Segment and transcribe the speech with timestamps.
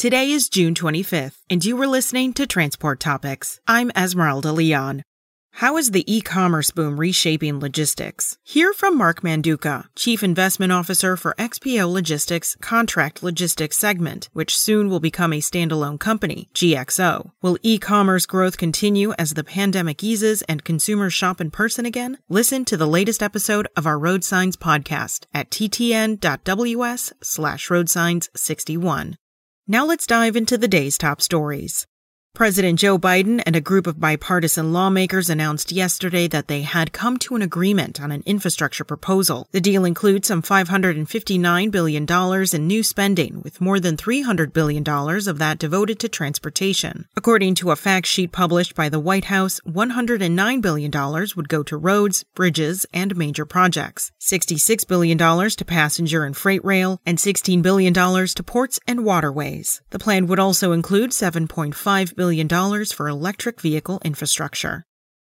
[0.00, 3.60] Today is June 25th, and you were listening to Transport Topics.
[3.68, 5.02] I'm Esmeralda Leon.
[5.56, 8.38] How is the e commerce boom reshaping logistics?
[8.42, 14.88] Hear from Mark Manduca, Chief Investment Officer for XPO Logistics Contract Logistics segment, which soon
[14.88, 17.32] will become a standalone company, GXO.
[17.42, 22.16] Will e commerce growth continue as the pandemic eases and consumers shop in person again?
[22.30, 29.16] Listen to the latest episode of our Road Signs podcast at ttn.ws slash roadsigns61.
[29.70, 31.86] Now let's dive into the day's top stories.
[32.32, 37.18] President Joe Biden and a group of bipartisan lawmakers announced yesterday that they had come
[37.18, 39.46] to an agreement on an infrastructure proposal.
[39.52, 42.06] The deal includes some $559 billion
[42.54, 47.06] in new spending, with more than $300 billion of that devoted to transportation.
[47.14, 50.90] According to a fact sheet published by the White House, $109 billion
[51.36, 57.00] would go to roads, bridges, and major projects, $66 billion to passenger and freight rail,
[57.04, 59.82] and $16 billion to ports and waterways.
[59.90, 62.46] The plan would also include $7.5 billion
[62.92, 64.84] for electric vehicle infrastructure.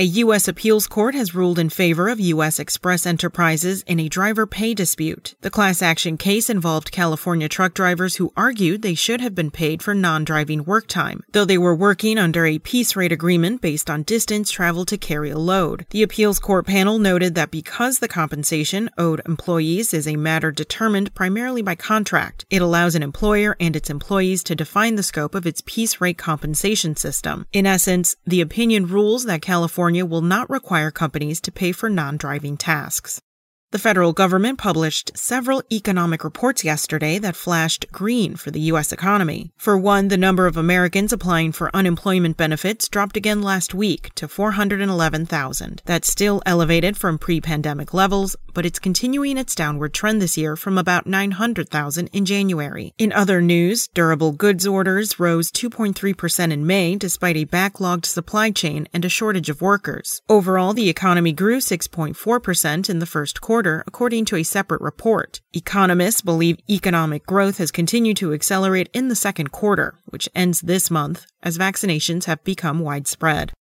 [0.00, 0.46] A U.S.
[0.46, 2.60] appeals court has ruled in favor of U.S.
[2.60, 5.34] Xpress Enterprises in a driver pay dispute.
[5.40, 9.82] The class action case involved California truck drivers who argued they should have been paid
[9.82, 13.90] for non driving work time, though they were working under a piece rate agreement based
[13.90, 15.84] on distance traveled to carry a load.
[15.90, 21.12] The appeals court panel noted that because the compensation owed employees is a matter determined
[21.16, 25.44] primarily by contract, it allows an employer and its employees to define the scope of
[25.44, 27.46] its piece rate compensation system.
[27.52, 31.88] In essence, the opinion rules that California California will not require companies to pay for
[31.88, 33.22] non driving tasks.
[33.70, 38.92] The federal government published several economic reports yesterday that flashed green for the U.S.
[38.92, 39.52] economy.
[39.58, 44.26] For one, the number of Americans applying for unemployment benefits dropped again last week to
[44.26, 45.82] 411,000.
[45.84, 50.56] That's still elevated from pre pandemic levels, but it's continuing its downward trend this year
[50.56, 52.94] from about 900,000 in January.
[52.96, 58.88] In other news, durable goods orders rose 2.3% in May despite a backlogged supply chain
[58.94, 60.22] and a shortage of workers.
[60.26, 65.40] Overall, the economy grew 6.4% in the first quarter quarter, according to a separate report.
[65.52, 70.92] Economists believe economic growth has continued to accelerate in the second quarter, which ends this
[70.92, 73.52] month as vaccinations have become widespread.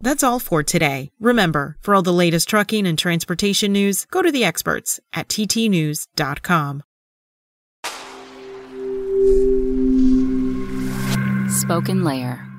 [0.00, 1.10] That's all for today.
[1.20, 6.82] Remember, for all the latest trucking and transportation news, go to the experts at ttnews.com.
[11.62, 12.51] SpokenLayer